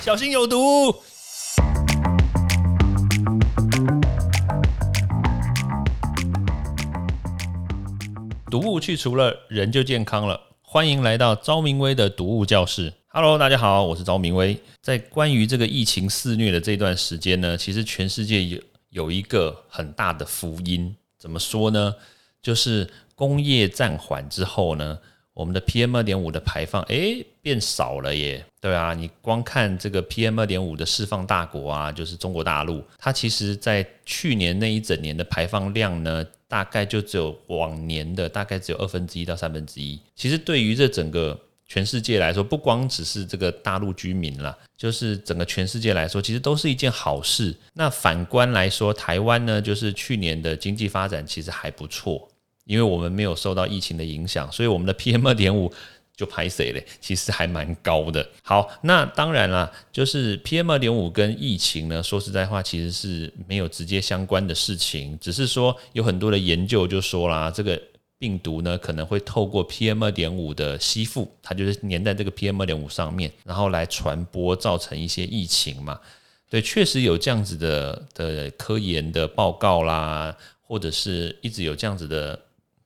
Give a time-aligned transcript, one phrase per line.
[0.00, 0.94] 小心有毒。
[8.48, 10.40] 毒物去除了，人就健康了。
[10.62, 12.92] 欢迎来到昭明威的毒物教室。
[13.08, 14.58] Hello，大家好，我是昭明威。
[14.80, 18.60] 在关于这个疫情肆虐的这段时间呢，其实全世界有
[18.90, 20.94] 有一个很大的福音。
[21.18, 21.94] 怎么说呢？
[22.40, 24.98] 就是工业暂缓之后呢，
[25.38, 28.44] 我们的 PM 二点五的排放诶变少了耶。
[28.60, 36.26] 对啊，你光看这个 PM 二点五的释放大国啊，就是中国大陆，它其实在去年那一整年的排放量呢。
[36.50, 40.00] 大概就只有往年的大概只有二分之一到三分之一。
[40.16, 47.54] 其实对于这整个全世界来说，不光只是这个大陆居民了，就是整个全世界来说，其实都是一件好事。
[47.74, 52.26] 那反观来说，台湾呢，就是去年的经济发展其实还不错，
[52.68, 55.72] 因为我们没有受到疫情的影响，所以我们的 PM 二点五。
[56.18, 56.84] 就拍谁嘞？
[57.00, 58.28] 其实还蛮高的。
[58.42, 65.16] 好，那当然啦，就是 PM 二点五跟疫情呢，说实在话，其实是没有直接相关的事情。
[65.20, 67.80] 只是说有很多的研究就说啦，这个
[68.18, 76.00] 病毒呢可能会透过 PM 二点五的吸附，它就是粘在这个 PM 二点五上面，然后来传播，造成一些疫情嘛。
[76.50, 82.36] 对，确实有这样子的的科研的报告啦，或者是一直有这样子的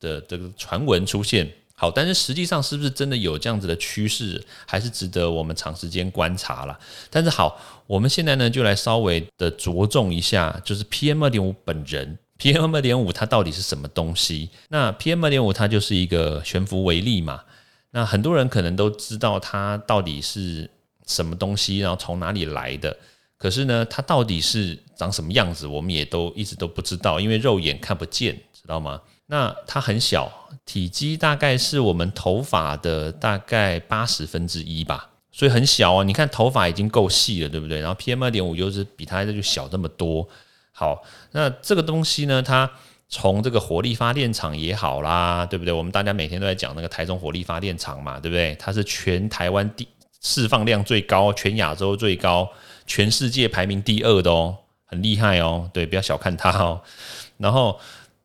[0.00, 1.50] 的这个传闻出现。
[1.74, 6.76] 好，但是实际上是不是真的有这样子的趋势，还是值得我们长时间观察了。
[7.08, 14.50] 但是好，我们现在呢就来稍微的着重一下，就是 PM 二点五本人，PM 二点五它到底是什么东西？
[14.70, 17.44] 那 PM 二点五它就是一个悬浮微粒嘛。
[17.92, 20.68] 那很多人可能都知道它到底是
[21.06, 22.96] 什么东西，然后从哪里来的。
[23.38, 29.00] 可是呢，它到底是长什么样子，我们也都一直都不知道，因为肉眼看不见，知道吗？
[29.26, 30.30] 那它很小，
[30.66, 36.02] 体积大概是我们头发的大概八十分之一吧，所以很小啊。
[36.02, 37.80] 你看头发已经够细了，对不对？
[37.80, 40.28] 然后 PM 二点五又是比它这就小这么多。
[40.72, 42.68] 好，那这个东西呢，它
[43.08, 45.72] 从这个火力发电厂也好啦，对不对？
[45.72, 48.56] 我们大家每天都在讲那个台中火力发电厂嘛，对不对？
[48.58, 49.86] 它是全台湾第
[50.22, 52.48] 释放量最高，全亚洲最高，
[52.88, 55.70] 全世界排名第二的哦，很厉害哦。
[55.72, 56.80] 对，不要小看它哦。
[57.36, 57.78] 然后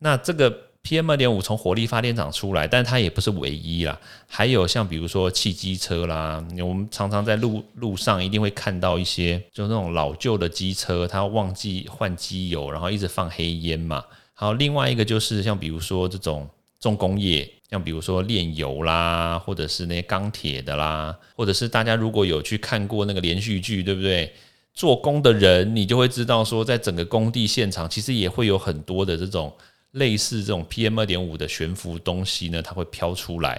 [0.00, 0.68] 那这个。
[0.84, 3.98] PM 二点五从火力发电厂出来，但它也不是唯一啦。
[4.26, 14.02] 还有像比如说汽机车啦，我们常常在路路上一定会看到一些，就那种老旧的机车，它忘记换机油，然后一直放黑烟嘛。
[14.32, 16.48] 好，另外一个就是像比如说这种
[16.80, 24.32] 重工业，像比如说炼油啦，或者是那些钢铁的啦，或者是大家如果有去看过那个连续剧，对不对？
[24.78, 29.52] 做工的人，你就会知道说，在整个工地现场，其实也会有很多的这种。
[29.92, 33.58] 类似这种 PM 二点五的悬浮东西呢，它会飘出来，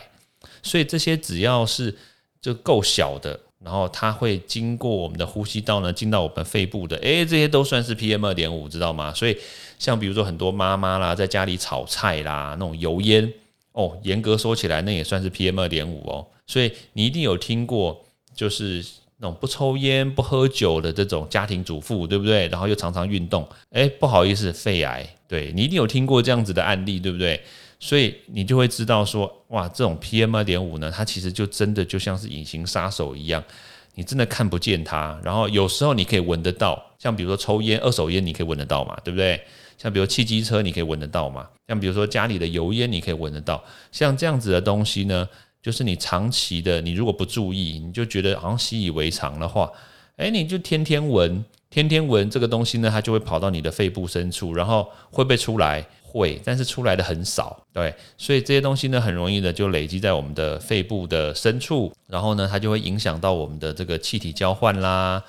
[0.61, 1.93] 所以这些只要是
[2.39, 9.11] 就够小的，然后它会经过我们的呼吸道呢，进到我们肺部的，诶，这些都算是 PM 二点五，知道吗？
[9.11, 9.35] 所以
[9.79, 13.33] 像比如说很多妈妈啦，在家里炒菜啦，那种油烟
[13.71, 16.27] 哦，严格说起来，那也算是 PM 二点五哦。
[16.45, 18.85] 所以你一定有听过，就是
[19.21, 22.47] 那种不抽烟、不喝酒的这种家庭主妇，对不对？
[22.47, 25.07] 然后又常常运动，诶，不好意思，肺癌。
[25.27, 27.39] 对你一定有听过这样子的案例，对不对？
[27.79, 33.43] 所以你就会知道说，哇，这种 PM 二点五呢，它其实就真的就像是隐形杀手一样，
[33.95, 39.39] 你真的看不见它，然后有时候你可以闻得到，像比如说抽烟、二手烟，你可以闻得到嘛，对不对？
[39.77, 41.47] 像比如汽机车，你可以闻得到嘛？
[41.67, 43.63] 像比如说家里的油烟，你可以闻得到。
[43.91, 45.25] 像这样子的东西呢，
[45.61, 49.71] 就是你长期的，你如果不注意，你就觉得好像习以为常的话，
[50.17, 51.43] 哎，你就天天闻。
[51.71, 55.85] 天天闻这个东西呢，它就会跑到你的肺部深处，然后会不会出来？
[56.01, 57.63] 会，但是出来的很少。
[57.71, 65.23] 对，所以这些东西呢，很容易的就累积在我们的肺部的深处，然后呢，它就会影响到我们的这个气体交换啦，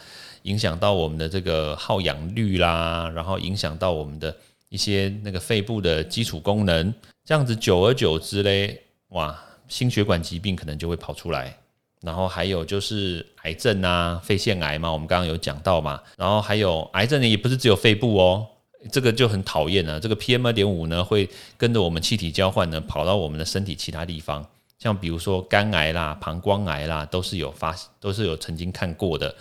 [0.45, 4.35] 影响到我们的这个耗氧率啦，然后影响到我们的
[4.71, 6.95] 一些那个肺部的基础功能。
[7.27, 9.39] 这样子久而久之嘞，哇，
[9.71, 11.57] 心血管疾病可能就会跑出来。
[12.03, 16.01] 然后还有就是癌症啊，肺腺癌嘛，我们刚刚有讲到嘛。
[16.17, 18.47] 然后还有癌症呢，也不是只有肺部哦，
[18.91, 20.01] 这个就很讨厌了。
[20.01, 21.29] 这个 PM 二点五呢，会
[21.59, 24.47] 跟着我们气体交换呢，跑到我们的身体其他地方，
[24.79, 29.35] 像比如说肝癌啦、膀胱癌啦，都是有发，都是有曾经看过的。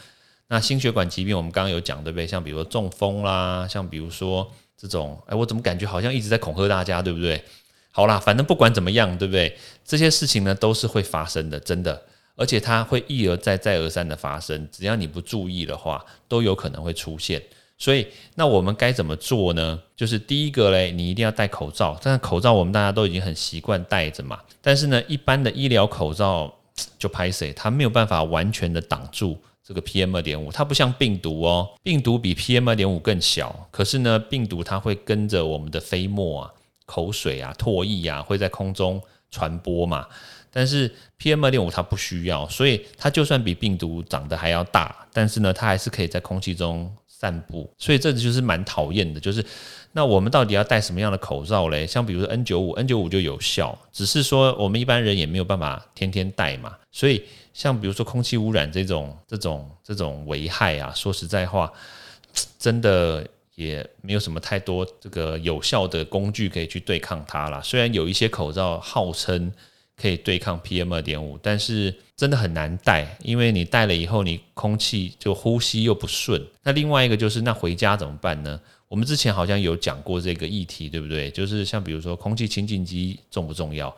[0.50, 2.28] 那心血管疾病，我们刚刚有讲对不对？
[2.28, 7.42] 像比如说中风啦，像比如说这种，哎，我怎么感觉好像一直在恐吓大家，对不对？
[8.00, 9.58] 好啦，反正不管怎么样，对不对？
[9.84, 12.02] 这些事情呢，都是会发生的，真的。
[12.38, 17.44] 而且它会一而再、再而三的发生，只要你不注意的话，都有可能会出现。
[17.78, 19.78] 所以，那我们该怎么做呢？
[19.98, 22.00] 就是第一个嘞，你一定要戴口罩。
[22.02, 24.40] 但是口罩我们大家都已经很习惯戴着嘛。
[24.62, 26.54] 但是呢，一般的医疗口罩
[26.98, 36.54] 就拍谁，它没有办法完全的挡住这个 PM 二点五，它不像病毒哦，病毒比 PM 二点五更小，可是呢，病毒它会跟着我们的飞沫啊、
[36.90, 39.00] 口水啊、唾液啊，会在空中
[39.30, 40.08] 传播嘛。
[40.52, 47.72] 但是 PM 二点五它不需要，所以它就算比病毒长得还要大，但是呢，它还是可以在空气中散布。
[47.78, 49.46] 所以这就是蛮讨厌的，就是
[49.92, 51.86] 那我们到底要戴什么样的口罩嘞？
[51.86, 56.76] 像比如说 N 九五，N 九五就有效，只是说我们一般人也没有办法天天戴嘛。
[56.92, 61.72] 所以像比如说空气污染这种、这种、这种危害啊，说实在话，
[62.58, 63.24] 真的
[63.68, 67.62] 也没有什么太多这个有效的工具可以去对抗它啦。
[67.62, 69.52] 虽然有一些口罩号称。
[70.02, 76.42] 可以对抗 PM 二点五，但是真的很难戴，因为你戴了以后，你空气就呼吸又不顺。
[76.64, 78.58] 那另外一个就是，那回家怎么办呢？
[78.88, 81.30] 我们之前好像有讲过这个议题，对不对？
[81.32, 83.94] 就是像比如说，空气清净机重不重要？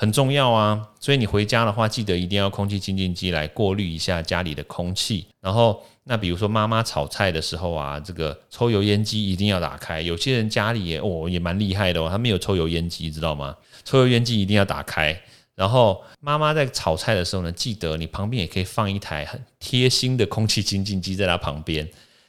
[0.00, 0.88] 很重要啊。
[0.98, 5.26] 所以你回家的话，记得一定要空气清净机来过滤一下家里的空气。
[5.42, 10.00] 然后，那比如说妈妈炒菜的时候啊，这个抽油烟机一定要打开。
[10.00, 13.54] 有些人家里也哦也蛮厉害的哦，他没有抽油烟机，知道吗？
[13.84, 15.20] 抽油烟机一定要打开。
[15.54, 21.86] 然后妈妈在炒菜的时候呢，记得你旁边也可以放一台很贴心的空气清净机在它旁边，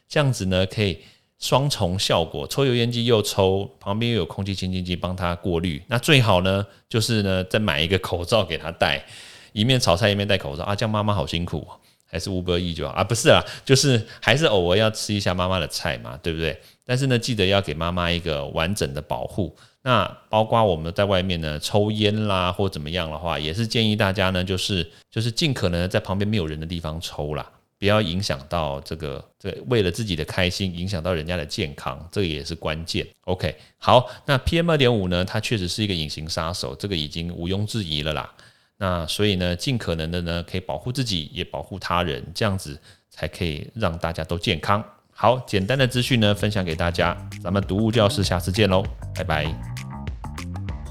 [0.10, 1.00] 这样子呢可以
[1.42, 5.82] 双重效果，抽油烟机又抽，旁边又有空气清新机帮他过滤。
[5.88, 9.04] 那最好呢就是呢再买一个口罩给他戴，
[9.52, 11.68] 一面炒菜一面戴口罩啊，这样妈妈好辛苦，
[12.06, 13.04] 还是五百亿就好啊？
[13.04, 16.56] 不是啦，就是还是偶尔要吃一下妈妈的菜嘛，对不对？
[16.86, 19.56] 但是呢，记得要给妈妈一个完整的保护。
[19.84, 27.50] 那包括我们在外面呢抽烟啦，或怎么样的话，也是建议大家呢，就是就是尽可能在旁边没有人的地方抽啦，
[27.82, 33.04] 不要影响到这个这为了自己的开心，影响到人家的健康，这个也是关键。
[33.22, 38.32] OK，好，那 PM 二点五呢，它确实是一个隐形杀手，这个已经毋庸置疑了啦。
[38.78, 42.80] 那所以呢，尽可能的呢，可以保护自己，也保护他人，这样子
[43.10, 44.86] 才可以让大家都健康。
[45.12, 47.18] 好，简单的资讯呢，分享给大家。
[47.42, 48.86] 咱们读物教室下次见喽，
[49.16, 49.52] 拜拜！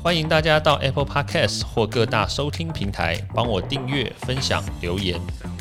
[0.02, 5.20] 欢迎大家到 Apple Podcast 或各大收听平台帮我订阅、分享、留言。